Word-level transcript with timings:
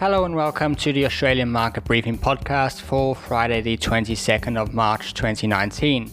Hello 0.00 0.24
and 0.24 0.34
welcome 0.34 0.74
to 0.76 0.94
the 0.94 1.04
Australian 1.04 1.52
Market 1.52 1.84
Briefing 1.84 2.16
podcast 2.16 2.80
for 2.80 3.14
Friday, 3.14 3.60
the 3.60 3.76
22nd 3.76 4.56
of 4.56 4.72
March 4.72 5.12
2019. 5.12 6.10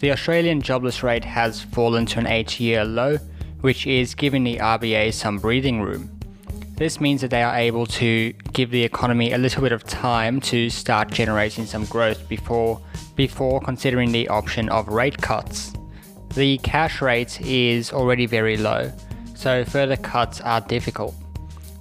The 0.00 0.10
Australian 0.10 0.60
jobless 0.60 1.04
rate 1.04 1.24
has 1.24 1.62
fallen 1.62 2.06
to 2.06 2.18
an 2.18 2.26
eight 2.26 2.58
year 2.58 2.84
low, 2.84 3.18
which 3.60 3.86
is 3.86 4.16
giving 4.16 4.42
the 4.42 4.56
RBA 4.56 5.14
some 5.14 5.38
breathing 5.38 5.80
room. 5.80 6.10
This 6.76 7.00
means 7.00 7.20
that 7.20 7.30
they 7.30 7.44
are 7.44 7.56
able 7.56 7.86
to 7.86 8.32
give 8.52 8.72
the 8.72 8.82
economy 8.82 9.30
a 9.30 9.38
little 9.38 9.62
bit 9.62 9.70
of 9.70 9.84
time 9.84 10.40
to 10.40 10.68
start 10.68 11.12
generating 11.12 11.66
some 11.66 11.84
growth 11.84 12.28
before, 12.28 12.80
before 13.14 13.60
considering 13.60 14.10
the 14.10 14.26
option 14.26 14.68
of 14.70 14.88
rate 14.88 15.18
cuts. 15.18 15.72
The 16.34 16.58
cash 16.58 17.00
rate 17.00 17.40
is 17.42 17.92
already 17.92 18.26
very 18.26 18.56
low, 18.56 18.90
so 19.36 19.64
further 19.64 19.96
cuts 19.96 20.40
are 20.40 20.60
difficult. 20.62 21.14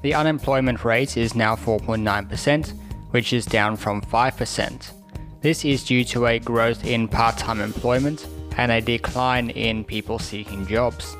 The 0.04 0.14
unemployment 0.14 0.84
rate 0.84 1.16
is 1.16 1.34
now 1.34 1.56
4.9%, 1.56 2.74
which 3.12 3.32
is 3.32 3.46
down 3.46 3.78
from 3.78 4.02
5%. 4.02 4.92
This 5.40 5.64
is 5.64 5.86
due 5.86 6.04
to 6.04 6.28
a 6.28 6.40
growth 6.40 6.86
in 6.86 7.08
part 7.08 7.38
time 7.38 7.62
employment 7.62 8.28
and 8.58 8.70
a 8.70 8.82
decline 8.82 9.50
in 9.52 9.86
people 9.86 10.20
seeking 10.20 10.68
jobs. 10.68 11.16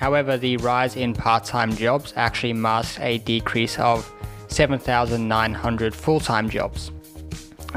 However, 0.00 0.36
the 0.36 0.56
rise 0.56 0.96
in 0.96 1.14
part 1.14 1.44
time 1.44 1.74
jobs 1.76 2.12
actually 2.16 2.54
masks 2.54 2.98
a 2.98 3.18
decrease 3.18 3.78
of 3.78 4.12
7,900 4.48 5.94
full 5.94 6.18
time 6.18 6.50
jobs. 6.50 6.90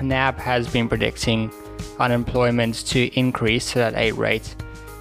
NAB 0.01 0.39
has 0.39 0.67
been 0.67 0.89
predicting 0.89 1.51
unemployment 1.99 2.87
to 2.87 3.13
increase 3.19 3.65
so 3.65 3.79
that 3.79 3.93
a 3.93 4.11
rate 4.13 4.55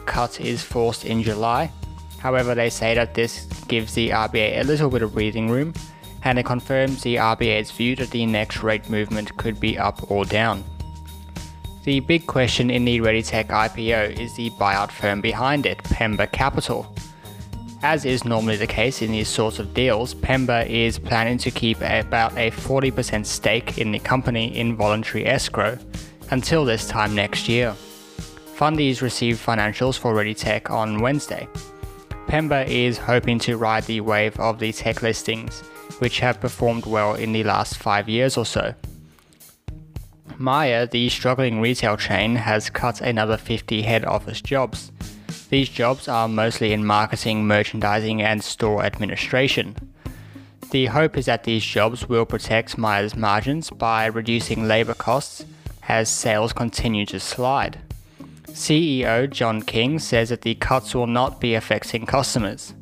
cut 0.04 0.38
is 0.38 0.62
forced 0.62 1.06
in 1.06 1.22
July. 1.22 1.72
However, 2.20 2.54
they 2.54 2.70
say 2.70 2.94
that 2.94 3.14
this 3.14 3.46
gives 3.66 3.94
the 3.94 4.10
RBA 4.10 4.60
a 4.60 4.64
little 4.64 4.90
bit 4.90 5.02
of 5.02 5.14
breathing 5.14 5.48
room 5.48 5.72
and 6.22 6.38
it 6.38 6.44
confirms 6.44 7.02
the 7.02 7.16
RBA's 7.16 7.70
view 7.70 7.96
that 7.96 8.10
the 8.10 8.26
next 8.26 8.62
rate 8.62 8.88
movement 8.90 9.36
could 9.38 9.58
be 9.58 9.78
up 9.78 10.10
or 10.10 10.24
down. 10.24 10.62
The 11.84 12.00
big 12.00 12.26
question 12.26 12.70
in 12.70 12.84
the 12.84 12.98
ReadyTech 12.98 13.46
IPO 13.46 14.18
is 14.20 14.34
the 14.36 14.50
buyout 14.50 14.90
firm 14.90 15.22
behind 15.22 15.64
it, 15.64 15.78
Pemba 15.78 16.30
Capital. 16.30 16.94
As 17.82 18.04
is 18.04 18.26
normally 18.26 18.56
the 18.56 18.66
case 18.66 19.00
in 19.00 19.12
these 19.12 19.28
sorts 19.28 19.58
of 19.58 19.72
deals, 19.72 20.14
Pemba 20.14 20.68
is 20.68 20.98
planning 20.98 21.38
to 21.38 21.50
keep 21.50 21.78
about 21.80 22.36
a 22.36 22.50
40% 22.50 23.24
stake 23.24 23.78
in 23.78 23.92
the 23.92 23.98
company 23.98 24.54
in 24.54 24.76
voluntary 24.76 25.24
escrow 25.24 25.78
until 26.30 26.66
this 26.66 26.86
time 26.86 27.14
next 27.14 27.48
year. 27.48 27.74
Fundies 28.54 29.00
received 29.00 29.44
financials 29.44 29.98
for 29.98 30.12
ReadyTech 30.14 30.68
on 30.70 31.00
Wednesday. 31.00 31.48
Pemba 32.30 32.64
is 32.68 32.96
hoping 32.96 33.40
to 33.40 33.56
ride 33.56 33.82
the 33.86 34.00
wave 34.00 34.38
of 34.38 34.60
the 34.60 34.72
tech 34.72 35.02
listings, 35.02 35.62
which 35.98 36.20
have 36.20 36.40
performed 36.40 36.86
well 36.86 37.16
in 37.16 37.32
the 37.32 37.42
last 37.42 37.76
five 37.76 38.08
years 38.08 38.36
or 38.36 38.46
so. 38.46 38.72
Myer, 40.38 40.86
the 40.86 41.08
struggling 41.08 41.60
retail 41.60 41.96
chain, 41.96 42.36
has 42.36 42.70
cut 42.70 43.00
another 43.00 43.36
50 43.36 43.82
head 43.82 44.04
office 44.04 44.40
jobs. 44.40 44.92
These 45.48 45.70
jobs 45.70 46.06
are 46.06 46.28
mostly 46.28 46.72
in 46.72 46.86
marketing, 46.86 47.48
merchandising, 47.48 48.22
and 48.22 48.44
store 48.44 48.84
administration. 48.84 49.74
The 50.70 50.86
hope 50.86 51.18
is 51.18 51.26
that 51.26 51.42
these 51.42 51.64
jobs 51.64 52.08
will 52.08 52.26
protect 52.26 52.78
Myer's 52.78 53.16
margins 53.16 53.70
by 53.70 54.06
reducing 54.06 54.68
labour 54.68 54.94
costs 54.94 55.44
as 55.88 56.08
sales 56.08 56.52
continue 56.52 57.06
to 57.06 57.18
slide. 57.18 57.80
CEO 58.52 59.30
John 59.30 59.62
King 59.62 59.98
says 59.98 60.28
that 60.28 60.42
the 60.42 60.54
cuts 60.54 60.94
will 60.94 61.06
not 61.06 61.40
be 61.40 61.54
affecting 61.54 62.06
customers. 62.06 62.74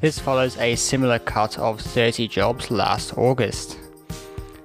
This 0.00 0.18
follows 0.18 0.56
a 0.58 0.76
similar 0.76 1.18
cut 1.18 1.58
of 1.58 1.80
30 1.80 2.28
jobs 2.28 2.70
last 2.70 3.16
August. 3.16 3.78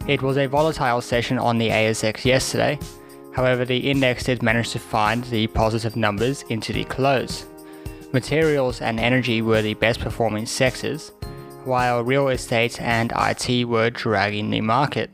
It 0.08 0.22
was 0.22 0.38
a 0.38 0.48
volatile 0.48 1.02
session 1.02 1.38
on 1.38 1.58
the 1.58 1.70
ASX 1.70 2.26
yesterday, 2.26 2.80
however, 3.34 3.66
the 3.66 3.90
index 3.90 4.26
did 4.26 4.44
manage 4.44 4.72
to 4.72 4.80
find 4.80 5.24
the 5.26 5.48
positive 5.48 5.96
numbers 5.96 6.44
into 6.50 6.74
the 6.74 6.84
close. 6.84 7.46
Materials 8.12 8.82
and 8.82 9.00
energy 9.00 9.42
were 9.42 9.62
the 9.62 9.76
best 9.76 10.00
performing 10.00 10.46
sectors, 10.46 11.12
while 11.64 12.04
real 12.04 12.28
estate 12.28 12.82
and 12.82 13.14
IT 13.16 13.66
were 13.66 13.90
dragging 13.90 14.50
the 14.50 14.62
market. 14.62 15.10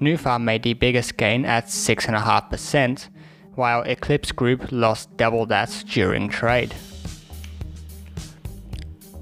Nufarm 0.00 0.42
made 0.42 0.62
the 0.62 0.74
biggest 0.74 1.16
gain 1.16 1.44
at 1.44 1.66
6.5%, 1.66 3.08
while 3.56 3.82
Eclipx 3.84 4.34
Group 4.34 4.70
lost 4.70 5.14
double 5.16 5.46
that 5.46 5.84
during 5.88 6.28
trade. 6.28 6.74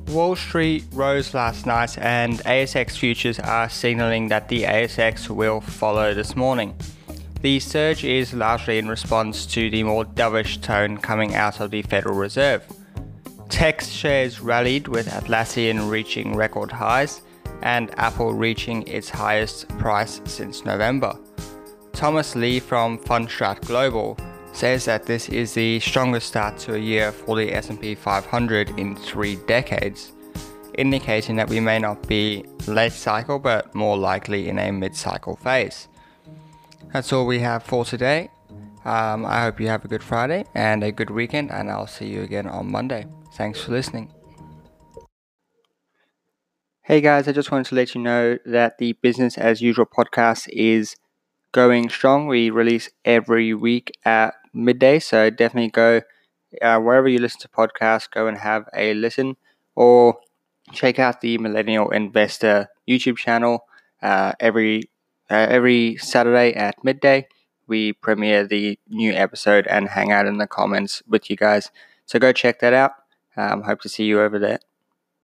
Wall 0.08 0.36
Street 0.36 0.84
rose 0.92 1.32
last 1.32 1.64
night, 1.66 1.96
and 1.98 2.38
ASX 2.40 2.98
futures 2.98 3.40
are 3.40 3.68
signaling 3.70 4.28
that 4.28 4.48
the 4.48 4.64
ASX 4.64 5.30
will 5.30 5.60
follow 5.60 6.12
this 6.12 6.36
morning. 6.36 6.76
The 7.40 7.58
surge 7.58 8.04
is 8.04 8.32
largely 8.34 8.78
in 8.78 8.88
response 8.88 9.46
to 9.46 9.70
the 9.70 9.82
more 9.82 10.04
dovish 10.04 10.60
tone 10.60 10.98
coming 10.98 11.34
out 11.34 11.60
of 11.60 11.70
the 11.70 11.82
Federal 11.82 12.16
Reserve. 12.16 12.64
Tech 13.48 13.80
shares 13.80 14.40
rallied 14.40 14.88
with 14.88 15.08
Atlassian 15.08 15.90
reaching 15.90 16.34
record 16.34 16.70
highs 16.70 17.22
and 17.62 17.90
Apple 17.98 18.34
reaching 18.34 18.86
its 18.86 19.08
highest 19.08 19.68
price 19.78 20.20
since 20.24 20.64
November. 20.64 21.16
Thomas 21.94 22.34
Lee 22.34 22.58
from 22.58 22.98
Fundstrat 22.98 23.64
Global 23.66 24.18
says 24.52 24.84
that 24.84 25.06
this 25.06 25.28
is 25.28 25.54
the 25.54 25.78
strongest 25.78 26.26
start 26.26 26.58
to 26.58 26.74
a 26.74 26.78
year 26.78 27.12
for 27.12 27.36
the 27.36 27.54
S&P 27.54 27.94
500 27.94 28.76
in 28.78 28.96
3 28.96 29.36
decades, 29.46 30.12
indicating 30.76 31.36
that 31.36 31.48
we 31.48 31.60
may 31.60 31.78
not 31.78 32.06
be 32.08 32.44
late 32.66 32.92
cycle 32.92 33.38
but 33.38 33.72
more 33.76 33.96
likely 33.96 34.48
in 34.48 34.58
a 34.58 34.72
mid-cycle 34.72 35.36
phase. 35.36 35.86
That's 36.92 37.12
all 37.12 37.26
we 37.26 37.38
have 37.38 37.62
for 37.62 37.84
today. 37.84 38.28
Um, 38.84 39.24
I 39.24 39.42
hope 39.42 39.60
you 39.60 39.68
have 39.68 39.84
a 39.84 39.88
good 39.88 40.02
Friday 40.02 40.44
and 40.54 40.82
a 40.82 40.90
good 40.90 41.10
weekend, 41.10 41.52
and 41.52 41.70
I'll 41.70 41.86
see 41.86 42.06
you 42.06 42.22
again 42.22 42.48
on 42.48 42.70
Monday. 42.70 43.06
Thanks 43.34 43.62
for 43.62 43.70
listening. 43.70 44.12
Hey 46.82 47.00
guys, 47.00 47.28
I 47.28 47.32
just 47.32 47.50
wanted 47.50 47.66
to 47.66 47.76
let 47.76 47.94
you 47.94 48.00
know 48.00 48.36
that 48.44 48.78
the 48.78 48.92
Business 48.94 49.38
as 49.38 49.62
Usual 49.62 49.86
podcast 49.86 50.48
is 50.50 50.96
going 51.54 51.88
strong. 51.88 52.26
We 52.26 52.50
release 52.50 52.90
every 53.04 53.54
week 53.54 53.96
at 54.04 54.34
midday, 54.52 54.98
so 54.98 55.30
definitely 55.30 55.70
go 55.70 56.02
uh, 56.60 56.78
wherever 56.80 57.08
you 57.08 57.18
listen 57.18 57.40
to 57.42 57.48
podcasts, 57.48 58.10
go 58.10 58.26
and 58.26 58.38
have 58.38 58.68
a 58.74 58.92
listen 58.94 59.36
or 59.74 60.18
check 60.72 60.98
out 60.98 61.20
the 61.20 61.38
Millennial 61.38 61.90
Investor 61.90 62.68
YouTube 62.88 63.16
channel 63.16 63.64
uh, 64.02 64.32
every 64.40 64.90
uh, 65.30 65.46
every 65.48 65.96
Saturday 65.96 66.52
at 66.52 66.82
midday. 66.84 67.26
We 67.66 67.94
premiere 67.94 68.46
the 68.46 68.78
new 68.88 69.12
episode 69.12 69.66
and 69.68 69.88
hang 69.88 70.12
out 70.12 70.26
in 70.26 70.38
the 70.38 70.46
comments 70.46 71.02
with 71.08 71.30
you 71.30 71.36
guys. 71.36 71.70
So 72.04 72.18
go 72.18 72.32
check 72.32 72.60
that 72.60 72.74
out. 72.74 72.92
Um, 73.36 73.62
hope 73.62 73.80
to 73.82 73.88
see 73.88 74.04
you 74.04 74.20
over 74.20 74.38
there. 74.38 74.58